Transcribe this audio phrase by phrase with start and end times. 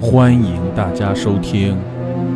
[0.00, 1.76] 欢迎大家收听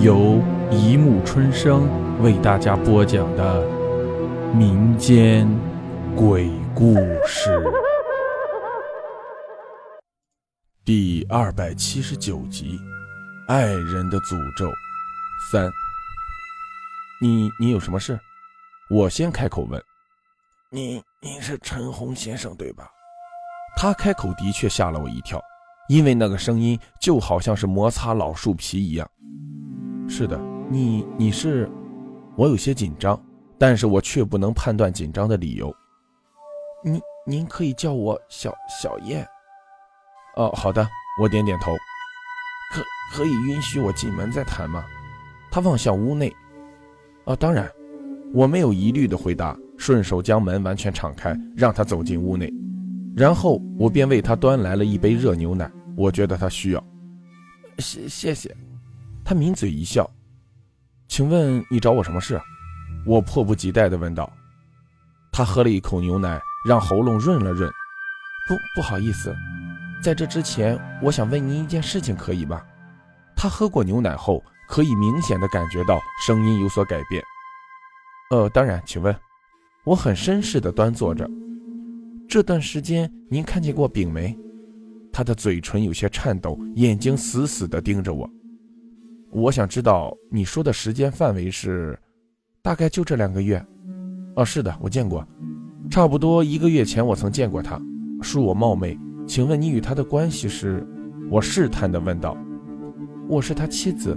[0.00, 1.88] 由一木春生
[2.22, 3.66] 为大家播讲的
[4.54, 5.44] 民间
[6.16, 6.94] 鬼故
[7.26, 7.60] 事
[10.84, 12.78] 第二百七十九集
[13.52, 14.70] 《爱人的诅咒
[15.50, 15.66] 三》。
[17.20, 18.16] 你你有什么事？
[18.88, 19.82] 我先开口问。
[20.70, 22.88] 您您是陈红先生对吧？
[23.76, 25.42] 他开口的确吓了我一跳，
[25.88, 29.08] 因为那个声音就好像是摩擦老树皮一样。
[30.08, 31.68] 是的，你你是，
[32.36, 33.20] 我有些紧张，
[33.58, 35.74] 但是我却不能判断紧张的理由。
[36.84, 39.26] 您您可以叫我小小燕。
[40.36, 40.86] 哦，好的，
[41.20, 41.74] 我点点头。
[42.70, 44.84] 可可以允许我进门再谈吗？
[45.50, 46.30] 他望向屋内。
[47.24, 47.70] 哦，当然，
[48.34, 52.52] 我没有疑虑的回答，顺手将门完全敞开，让他走进屋内。
[53.16, 56.84] 然后我便为他端来了一杯热牛奶，我觉得他需要。
[57.78, 58.56] 谢谢谢，
[59.24, 60.08] 他抿嘴一笑。
[61.08, 62.40] 请问你找我什么事？
[63.04, 64.32] 我迫不及待地问道。
[65.32, 67.68] 他喝了一口牛奶，让喉咙润了润。
[68.48, 69.34] 不不好意思，
[70.00, 72.64] 在这之前，我想问您一件事情，可以吧？
[73.34, 77.20] 他喝过牛奶后，可以明显的感觉到声音有所改变。
[78.30, 79.12] 呃，当然，请问。
[79.84, 81.28] 我很绅士地端坐着。
[82.28, 84.38] 这段时间您看见过丙没？
[85.18, 88.30] 他的嘴唇有些颤抖，眼睛死死地盯着我。
[89.32, 91.98] 我想知道你说的时间范围是，
[92.62, 93.60] 大概就这两个月。
[94.36, 95.26] 哦，是的，我见过，
[95.90, 97.82] 差不多一个月前我曾见过他。
[98.22, 100.86] 恕我冒昧，请问你与他的关系是？
[101.28, 102.38] 我试探地问道。
[103.28, 104.16] 我是他妻子。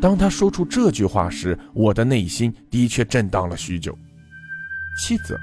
[0.00, 3.96] 当他说出这句话时，我的内心的确震荡了许久。
[5.00, 5.38] 妻子？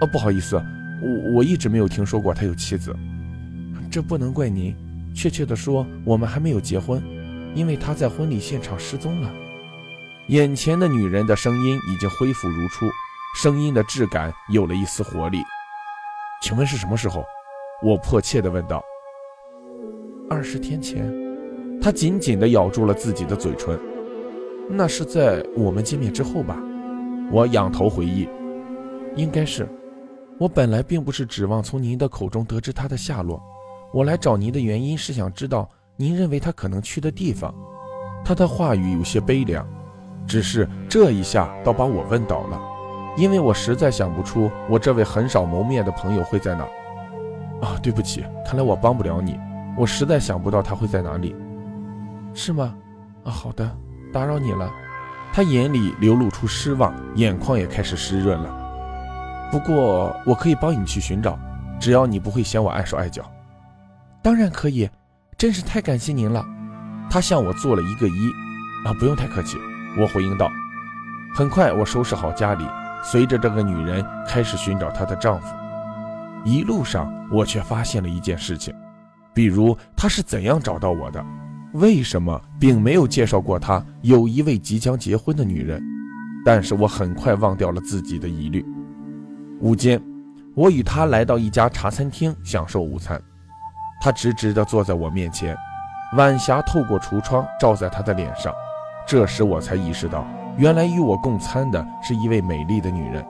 [0.00, 0.56] 哦，不好意思。
[0.56, 2.96] 我我一直没有听说过他有妻子，
[3.96, 4.76] 这不能怪您。
[5.14, 7.02] 确切的说，我们还没有结婚，
[7.54, 9.32] 因为他在婚礼现场失踪了。
[10.28, 12.84] 眼前的女人的声音已经恢复如初，
[13.38, 15.38] 声音的质感有了一丝活力。
[16.42, 17.24] 请问是什么时候？
[17.82, 18.84] 我迫切地问道。
[20.28, 21.10] 二十天前，
[21.80, 23.80] 他紧紧地咬住了自己的嘴唇。
[24.68, 26.62] 那是在我们见面之后吧？
[27.32, 28.28] 我仰头回忆，
[29.14, 29.66] 应该是。
[30.38, 33.42] 我本来并不是指望从您的口中得知他的下落，
[33.96, 37.54] 我来找您的原因是想知道您认为他可能去的地方。
[38.22, 39.66] 他的话语有些悲凉，
[40.26, 42.60] 只是这一下倒把我问倒了，
[43.16, 46.64] 因为我实在想不出我这位很少谋面的朋友会在哪。
[47.62, 49.40] 啊，对不起，看来我帮不了你，
[49.78, 51.34] 我实在想不到他会在哪里。
[52.34, 52.74] 是吗？
[53.24, 53.66] 啊，好的，
[54.12, 54.70] 打扰你了。
[55.32, 59.48] 他眼里流露出失望，眼眶也开始湿润了。
[59.50, 61.38] 不过我可以帮你去寻找，
[61.80, 63.24] 只要你不会嫌我碍手碍脚。
[64.26, 64.90] 当然可以，
[65.38, 66.44] 真是太感谢您了。
[67.08, 68.32] 他向我做了一个揖，
[68.84, 69.56] 啊，不用太客气。
[69.96, 70.50] 我回应道。
[71.32, 72.64] 很快，我收拾好家里，
[73.04, 75.46] 随着这个女人开始寻找她的丈夫。
[76.44, 78.74] 一路上，我却发现了一件事情，
[79.32, 81.24] 比如她是怎样找到我的？
[81.74, 85.80] 为什么并没有介绍过她有一位即将结婚的女人？
[86.44, 88.66] 但是我很快忘掉了自己的疑虑。
[89.60, 90.02] 午间，
[90.56, 93.22] 我与他来到一家茶餐厅享受午餐。
[94.06, 95.58] 他直直地坐在我面前，
[96.16, 98.54] 晚霞透过橱窗照在他的脸上。
[99.04, 100.24] 这时我才意识到，
[100.56, 103.26] 原来与我共餐的是一位美丽的女人。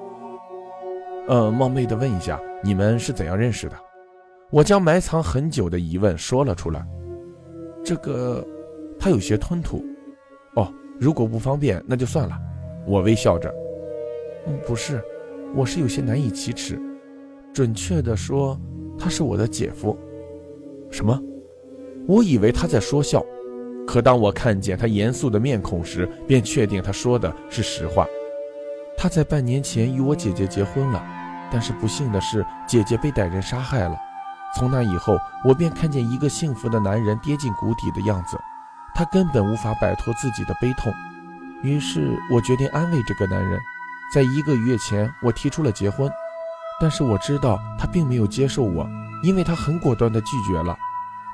[1.29, 3.77] 呃，冒昧地问一下，你们是怎样认识的？
[4.51, 6.87] 我将埋藏很久的疑问说了出来。
[7.83, 8.47] 这个，
[9.01, 9.83] 他有些吞吐。
[10.57, 10.71] 哦，
[11.01, 12.39] 如果不方便，那就算了。
[12.87, 13.51] 我微笑着。
[14.47, 15.03] 嗯，不是。
[15.55, 16.79] 我是有些难以启齿，
[17.55, 18.61] 准确的说，
[18.99, 19.99] 他是我的姐夫。
[20.97, 21.21] 什么？
[22.09, 23.23] 我以为他在说笑，
[23.87, 28.07] 可当我看见他严肃的面孔时，便确定他说的是实话。
[28.97, 31.05] 他在半年前与我姐姐结婚了，
[31.53, 33.95] 但是不幸的是，姐姐被歹人杀害了。
[34.57, 38.39] 从那以后，我便看见一个幸福的男人跌进谷底的样子，
[38.95, 40.91] 他根本无法摆脱自己的悲痛。
[41.63, 43.61] 于是我决定安慰这个男人。
[44.15, 46.11] 在一个月前，我提出了结婚，
[46.81, 48.89] 但是我知道他并没有接受我，
[49.23, 50.75] 因为他很果断地拒绝了。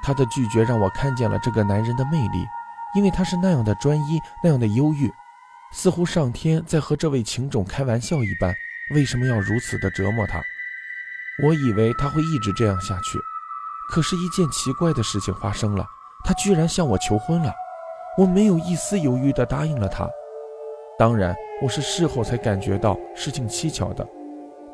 [0.03, 2.47] 他的拒绝让我看见了这个男人的魅力，
[2.95, 5.13] 因为他是那样的专一，那样的忧郁，
[5.73, 8.53] 似乎上天在和这位情种开玩笑一般。
[8.95, 10.43] 为什么要如此的折磨他？
[11.43, 13.19] 我以为他会一直这样下去，
[13.89, 15.87] 可是，一件奇怪的事情发生了，
[16.25, 17.53] 他居然向我求婚了。
[18.19, 20.07] 我没有一丝犹豫地答应了他。
[20.99, 24.07] 当然，我是事后才感觉到事情蹊跷的。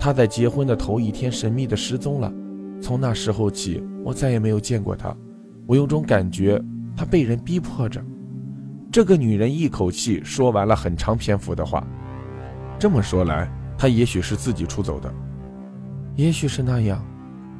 [0.00, 2.32] 他在结婚的头一天神秘的失踪了，
[2.82, 5.14] 从那时候起，我再也没有见过他。
[5.66, 6.58] 我有种感觉，
[6.96, 8.02] 她被人逼迫着。
[8.90, 11.86] 这个女人一口气说完了很长篇幅的话。
[12.78, 15.12] 这么说来，她也许是自己出走的，
[16.16, 17.06] 也许是那样，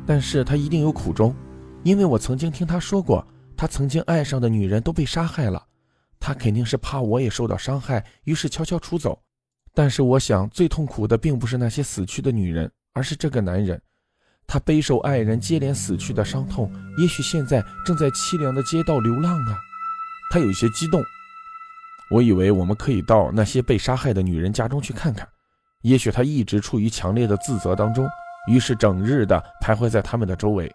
[0.07, 1.35] 但是她一定有苦衷，
[1.83, 3.23] 因为我曾经听她说过，
[3.55, 5.63] 她曾经爱上的女人都被杀害了，
[6.19, 9.21] 她肯定是怕我也受到伤害，于是悄悄出走。
[9.75, 13.79] 但是我想，最痛苦的并不是那些死去的女人，而是这个男人。
[14.49, 19.59] 他背受爱人接连死去的伤痛，也许现在正在凄凉的街道流浪啊。
[20.31, 21.01] 他有些激动。
[22.11, 25.29] 我以为我们可以到那些被杀害的女人家中去看看，
[25.83, 28.09] 也许他一直处于强烈的自责当中，
[28.51, 30.75] 于是整日的徘徊在他们的周围。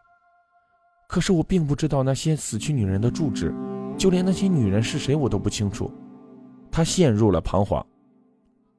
[1.07, 3.51] 可是我并不知道那些死去女人的住址，
[3.97, 5.91] 就连那些女人是谁我都不清楚。
[6.71, 7.83] 他陷入了彷徨。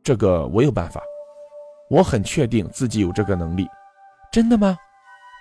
[0.04, 1.00] 这个我有办法，
[1.90, 3.66] 我很确定自己有这个能力。
[4.30, 4.76] 真的吗？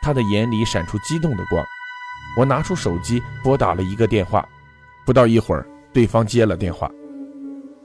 [0.04, 1.66] 他的眼里闪出激动的光。
[2.38, 4.48] 我拿出手机拨打了一个电话，
[5.06, 6.92] 不到一会儿，对方接了电话。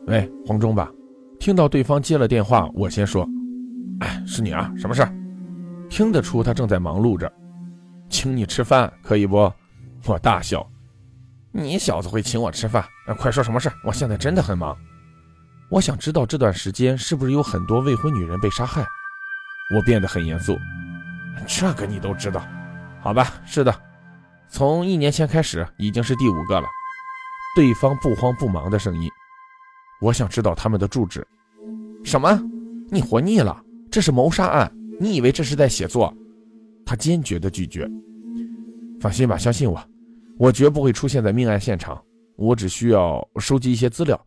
[0.06, 0.90] 喂，黄忠吧？
[1.38, 3.28] 听到对方接了电话，我先说
[4.00, 5.14] ：“哎，是你啊，什么事儿？”
[5.88, 7.32] 听得出他正在忙碌着。
[8.10, 9.52] 请你吃饭可以不？
[10.06, 10.66] 我大笑。
[11.52, 12.84] 你小子会请我吃饭？
[13.18, 13.70] 快说什么事？
[13.84, 14.76] 我现在真的很忙。
[15.70, 18.86] 我想知道这段时间是不是有很多未婚女人被杀害。
[19.74, 20.56] 我变得很严肃。
[21.46, 22.42] 这个你都知道，
[23.00, 23.34] 好吧？
[23.44, 23.74] 是的，
[24.48, 26.66] 从一年前开始，已经是第五个了。
[27.56, 29.10] 对方不慌不忙的声音。
[30.00, 31.26] 我想知道他们的住址。
[32.04, 32.40] 什么？
[32.90, 33.60] 你活腻了？
[33.90, 36.14] 这是谋杀案，你以为这是在写作？
[36.86, 37.90] 他坚决的拒绝。
[39.00, 39.82] 放心吧，相信我，
[40.38, 42.00] 我绝不会出现在命案现场。
[42.36, 44.20] 我只需要收集一些资料。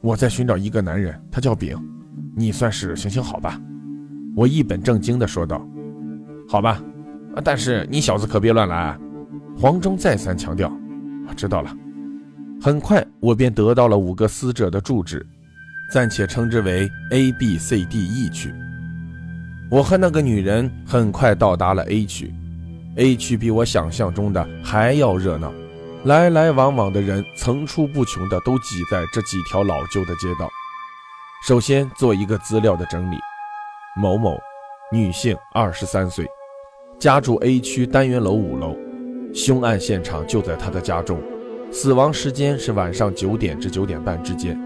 [0.00, 1.76] 我在寻找一个男人，他叫丙。
[2.34, 3.60] 你算是行行好吧？
[4.34, 5.64] 我一本正经的说道。
[6.48, 6.80] 好吧，
[7.44, 8.98] 但是你小子可别乱来。
[9.58, 10.70] 黄忠再三强调。
[11.36, 11.74] 知道了。
[12.62, 15.26] 很快，我便得到了五个死者的住址，
[15.92, 18.54] 暂且称之为 A、B、C、D、E 区。
[19.70, 22.32] 我和那个女人很快到达了 A 区。
[22.96, 25.52] A 区比我想象中的还要热闹，
[26.04, 30.48] 来来往往的人层出不穷的都挤在这几条老旧的街道。
[31.46, 33.16] 首先做一个资料的整理：
[33.96, 34.38] 某某，
[34.92, 36.24] 女性，二十三岁。
[36.96, 38.76] 家住 A 区单元楼五楼，
[39.34, 41.20] 凶案现场就在她的家中，
[41.72, 44.56] 死亡时间是晚上九点至九点半之间，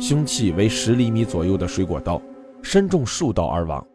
[0.00, 2.20] 凶器为十厘米左右的水果刀，
[2.60, 3.86] 身中数刀而亡，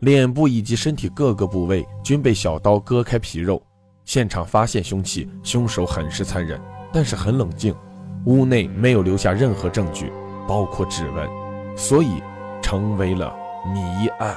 [0.00, 3.60] 脸部以及身体各个部位均被小刀割开皮肉。
[4.04, 6.60] 现场发现凶器，凶手很是残忍，
[6.92, 7.74] 但是很冷静，
[8.26, 10.12] 屋内没有留下任何证据，
[10.46, 11.26] 包括指纹，
[11.74, 12.22] 所以
[12.60, 13.34] 成为了
[13.72, 14.36] 谜案。